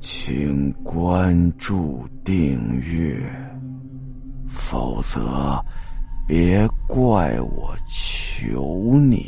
[0.00, 3.20] 请关注订阅，
[4.48, 5.62] 否则
[6.26, 9.26] 别怪我求你。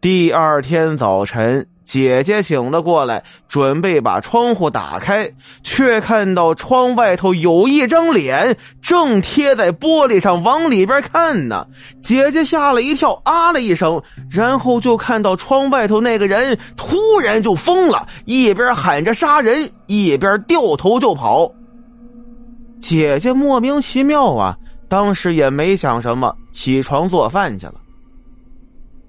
[0.00, 1.66] 第二天早晨。
[1.84, 5.30] 姐姐醒了过来，准备把窗户打开，
[5.62, 11.66] 却看到窗外头有一张脸正贴在玻璃上往里边看呢。
[12.02, 21.52] 姐姐吓了一跳，啊了一声，然后就看到窗外头那个人突然就疯了，一边喊着杀人，一边掉头就跑。
[22.80, 24.56] 姐姐莫名其妙啊，
[24.88, 27.74] 当时也没想什么，起床做饭去了。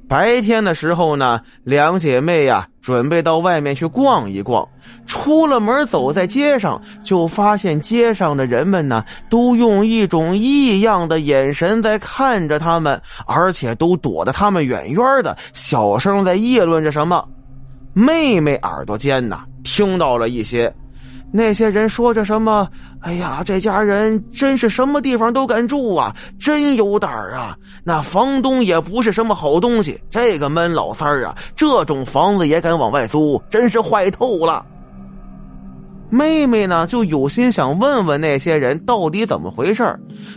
[0.08, 4.68] 白天的时候呢，两姐妹呀准备到外面去逛一逛。
[5.08, 17.28] 出了门，走在街上，就发现街上的人们呢，都用一种异样的眼神在看着他们，而且都躲得他们远远的，小声在议论着什么。
[17.94, 20.74] 妹妹耳朵尖呐，听到了一些。
[21.38, 22.66] 那些人说着什么？
[23.02, 27.58] 哎呀，这家人真是什么地方都敢住啊，真有胆儿啊！
[27.84, 34.66] 那房东也不是什么好东西，这个闷老三儿啊，这种房子也敢往外租，真是坏透了。
[36.10, 39.84] 妹妹呢，就有心想问问那些人到底怎么回事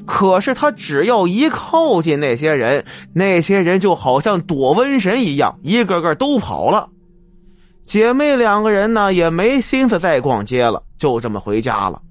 [0.05, 6.89] 可是她只要一靠近那些人，那些人就好像躲瘟神一样，一个个都跑了。
[7.85, 12.03] 姐妹两个人呢，也没心思再逛街了，就这么回家了。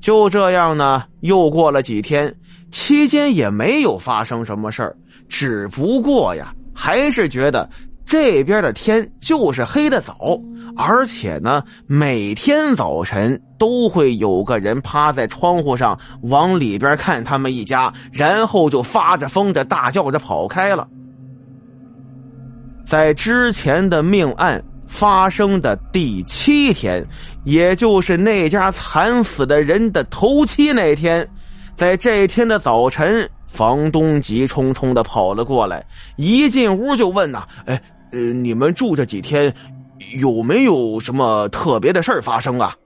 [0.00, 2.34] 就这样呢，又过了几天，
[2.72, 4.96] 期间也没有发生什么事儿，
[5.28, 7.70] 只不过呀，还是觉得
[8.04, 10.40] 这边的天就是黑的早，
[10.76, 20.88] 而且呢，每天早晨都会有个人趴在窗户上往里边看他们一家，然后就发着疯的大叫着跑开了。
[22.84, 24.60] 在之前的命案。
[24.92, 27.02] 发生的第七天，
[27.44, 31.26] 也就是那家惨死的人的头七那天，
[31.78, 35.82] 在这天的早晨，房东急匆匆的跑了过来，
[36.16, 37.82] 一进屋就问呐：“哎，
[38.12, 39.52] 呃，你们住这几天，
[40.20, 42.76] 有没有什么特别的事发生啊？”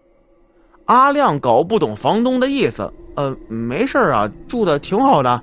[0.86, 5.42] 阿亮搞不懂房东的意思，呃，没事啊，住的挺好的。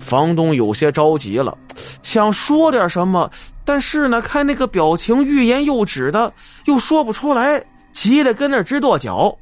[0.00, 1.56] 房东有些着急了，
[2.02, 3.30] 想说点什么。
[3.70, 6.32] 但是呢，看那个表情，欲言又止的，
[6.64, 9.32] 又说不出来，急得跟那直跺脚。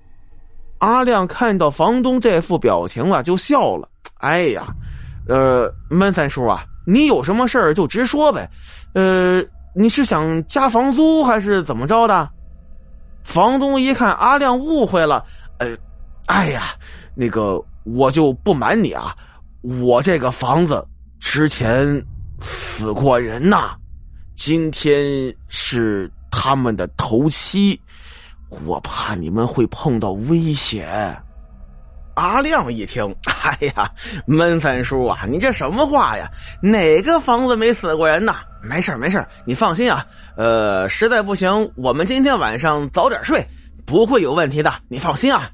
[0.81, 3.89] 阿亮看到房东这副表情啊，就笑了。
[4.19, 4.67] 哎呀，
[5.27, 8.47] 呃，闷三叔啊，你有什么事儿就直说呗。
[8.93, 9.43] 呃，
[9.75, 12.29] 你是想加房租还是怎么着的？
[13.25, 15.25] 房东一看阿亮误会了，
[15.59, 15.75] 呃，
[16.27, 16.65] 哎呀，
[17.15, 19.17] 那个我就不瞒你啊，
[19.63, 20.87] 我这个房子
[21.19, 22.05] 之前
[22.43, 23.75] 死过人呐。
[24.39, 27.79] 今天是他们的头七，
[28.65, 30.87] 我怕你们会碰到危险。
[32.15, 33.91] 阿亮一听， 哎呀，
[34.27, 36.31] 闷三叔啊，你这什么话呀？
[36.63, 38.37] 哪个房子没死过人呐？
[38.63, 40.07] 没事没事你放心啊。
[40.37, 43.45] 呃，实在不行，我们今天晚上早点睡，
[43.85, 44.73] 不会有问题的。
[44.87, 45.51] 你放心啊。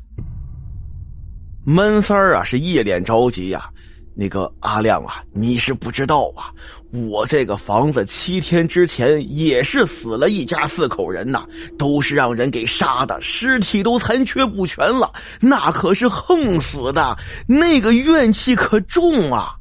[1.64, 3.66] 闷三儿啊，是一脸着急呀。
[4.14, 6.52] 那个阿亮啊，你是不知道啊，
[6.92, 11.44] 我这个房子七天之前也是死了一家四口人呐，
[11.76, 19.56] 都是让人给杀的，尸体都残缺不全了，那可是横死的，那个怨气可重啊。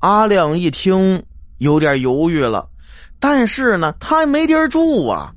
[0.00, 1.22] 阿亮一听
[1.56, 2.68] 有点犹豫了，
[3.18, 5.32] 但是呢，他没地儿住啊。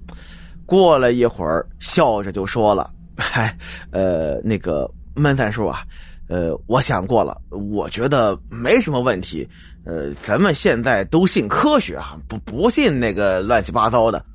[0.66, 3.58] 过了一会儿，笑着就说了：“嗨，
[3.92, 5.86] 呃，那个闷三叔啊。”
[6.30, 9.48] 呃，我想过了，我觉得没什么问题。
[9.86, 14.26] 呃，咱们现在都信科学啊，不不信那个乱七八糟的。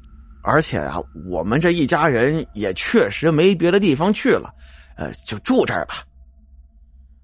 [0.42, 4.50] 而且啊，我们这一家人也确实没别的地方去了，
[4.96, 6.02] 呃，就住这儿吧。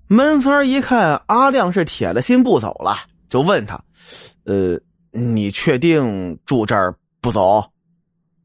[0.06, 2.96] 闷三一看阿亮是铁了心不走了，
[3.28, 3.82] 就问他
[4.44, 4.78] ：“呃，
[5.10, 7.64] 你确定住这儿不走？”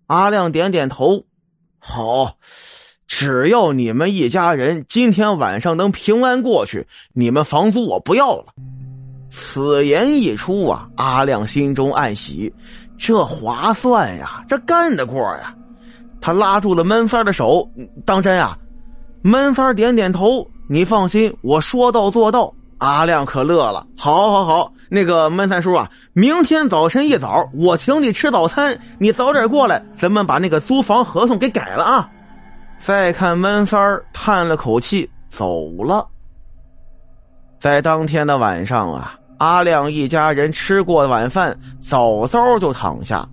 [0.07, 1.25] 阿亮点点头
[1.77, 2.37] ：“好。”
[3.15, 8.45] 只要你们一家人今天晚上能平安过去，你们房租我不要了。
[9.29, 12.51] 此言一出啊，阿亮心中暗喜，
[12.97, 15.53] 这划算呀，这干得过呀。
[16.19, 17.69] 他拉住了闷三的手，
[18.03, 18.57] 当真啊？
[19.21, 22.51] 闷三点点头，你放心，我说到做到。
[22.79, 32.09] 阿亮可乐了，好，好，好，那个闷三叔啊，明天早晨一早我请你吃早餐，你早点过来，咱们把那个租房合同给改了啊。
[32.85, 36.05] 再看闷三儿叹了口气走了。
[37.57, 43.25] 在当天的晚上啊，阿亮一家人吃过晚饭，早早就躺下。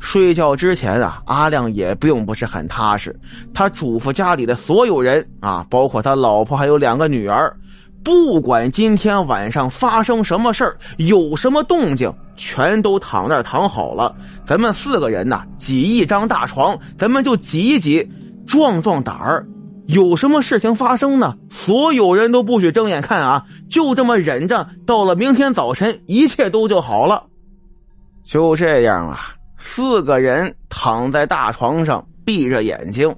[0.00, 3.18] 睡觉之前啊，阿亮也并不是很踏实。
[3.54, 7.56] 他嘱咐家里的所有人啊，包括他老婆还有两个女儿，
[8.04, 14.14] 不管今天晚上发生什么事儿，有什么动静，全都躺那躺好了。
[14.44, 18.06] 咱们四个人呐，挤一张大床，咱们就挤一挤，
[18.48, 19.46] 壮壮胆儿。
[19.86, 21.34] 有什么事情发生呢？
[21.50, 23.44] 所有人都不许睁眼看啊！
[23.70, 27.24] 就这么忍着，到了明天早晨，一切都就好了。
[28.24, 29.34] 就这样啊。
[29.60, 33.12] 四个人躺在大床上，闭着眼睛。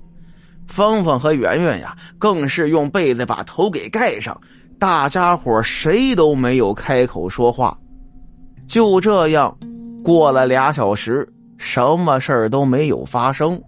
[0.68, 4.40] 芳芳和圆圆呀，更是用被子把头给盖上。
[4.78, 7.76] 大家伙谁都没有开口说话。
[8.68, 9.54] 就这样，
[10.04, 11.28] 过了俩小时，
[11.58, 13.60] 什么事儿都没有发生。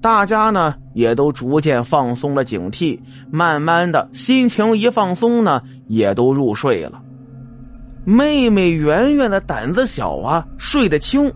[0.00, 2.98] 大家呢，也都逐渐放松了警惕，
[3.30, 7.02] 慢慢的心情一放松呢，也都入睡了。
[8.04, 11.30] 妹妹圆圆的胆子小啊，睡得轻。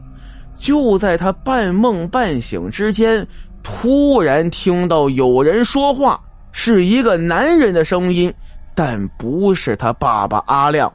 [0.57, 3.27] 就在他半梦半醒之间，
[3.63, 6.19] 突然听到有人说话，
[6.53, 8.33] 是一个男人的声音，
[8.75, 10.91] 但不是他爸爸阿亮。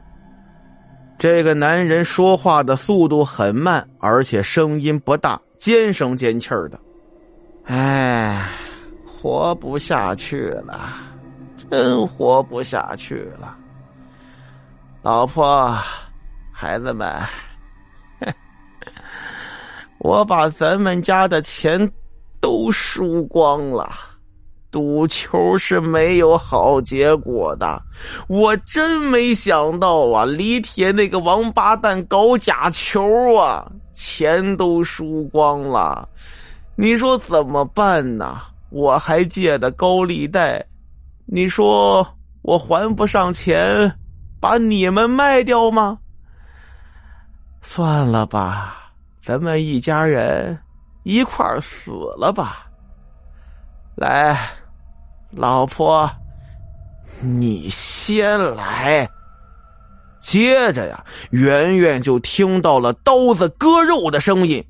[1.18, 6.80] 这个男人说话的速度很慢，而且声音不大，尖声尖气儿的。
[7.70, 8.48] 哎，
[9.06, 10.88] 活不下去了，
[11.70, 13.56] 真活不下去了，
[15.02, 15.72] 老婆，
[16.50, 17.08] 孩子们。
[19.98, 21.88] 我把咱们家的钱
[22.40, 23.88] 都输光了，
[24.72, 27.80] 赌球是没有好结果的。
[28.26, 36.08] 我真没想到啊，李铁那个王八蛋搞假球啊，钱都输光了。
[36.80, 38.40] 你说怎么办呢？
[38.70, 40.64] 我还借的高利贷，
[41.26, 42.08] 你说
[42.40, 43.94] 我还不上钱，
[44.40, 45.98] 把你们卖掉吗？
[47.60, 48.92] 算了吧。
[49.22, 50.58] 咱们一家人
[51.02, 52.66] 一块儿死了吧！
[53.94, 54.34] 来，
[55.32, 56.10] 老婆，
[57.20, 59.06] 你先来。
[60.18, 64.64] 接着呀，圆圆就听到了刀子割肉的声音。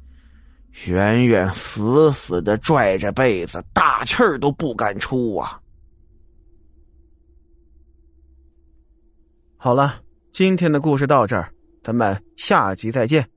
[0.86, 5.60] 圆圆死死的拽着被子，大气儿都不敢出啊。
[9.56, 10.00] 好了，
[10.32, 11.52] 今天的故事到这儿，
[11.82, 13.28] 咱们下集再见。